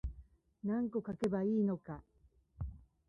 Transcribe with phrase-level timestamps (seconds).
[0.63, 2.01] 何個書けばいいのか